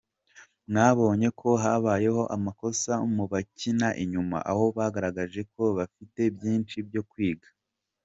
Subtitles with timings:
[0.69, 7.49] Mwabonye ko habayeho amakosa mu bakina inyuma, aho bagaragaje ko bagifite byinshi byo kwiga.